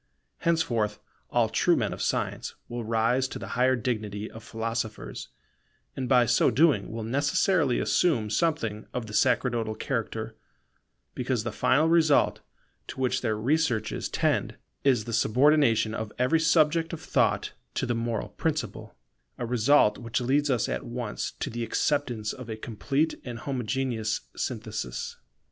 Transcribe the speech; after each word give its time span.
Henceforth 0.39 0.97
all 1.29 1.47
true 1.47 1.75
men 1.75 1.93
of 1.93 2.01
science 2.01 2.55
will 2.67 2.83
rise 2.83 3.27
to 3.27 3.37
the 3.37 3.49
higher 3.49 3.75
dignity 3.75 4.31
of 4.31 4.43
philosophers, 4.43 5.27
and 5.95 6.09
by 6.09 6.25
so 6.25 6.49
doing 6.49 6.91
will 6.91 7.03
necessarily 7.03 7.77
assume 7.79 8.31
something 8.31 8.87
of 8.95 9.05
the 9.05 9.13
sacerdotal 9.13 9.75
character, 9.75 10.35
because 11.13 11.43
the 11.43 11.51
final 11.51 11.87
result 11.87 12.39
to 12.87 12.99
which 12.99 13.21
their 13.21 13.37
researches 13.37 14.09
tend 14.09 14.55
is 14.83 15.03
the 15.03 15.13
subordination 15.13 15.93
of 15.93 16.11
every 16.17 16.39
subject 16.39 16.93
of 16.93 16.99
thought 17.01 17.53
to 17.75 17.85
the 17.85 17.93
moral 17.93 18.29
principle; 18.29 18.95
a 19.37 19.45
result 19.45 19.99
which 19.99 20.19
leads 20.19 20.49
us 20.49 20.67
at 20.67 20.83
once 20.83 21.29
to 21.33 21.51
the 21.51 21.63
acceptance 21.63 22.33
of 22.33 22.49
a 22.49 22.57
complete 22.57 23.21
and 23.23 23.37
homogeneous 23.41 24.21
synthesis. 24.35 25.17